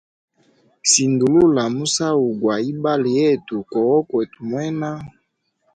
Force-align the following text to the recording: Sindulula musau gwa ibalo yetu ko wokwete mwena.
Sindulula 0.89 1.63
musau 1.75 2.21
gwa 2.39 2.55
ibalo 2.71 3.09
yetu 3.17 3.55
ko 3.69 3.77
wokwete 3.87 4.37
mwena. 4.49 4.89